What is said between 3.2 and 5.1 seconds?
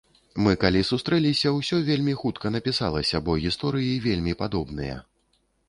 бо гісторыі вельмі падобныя.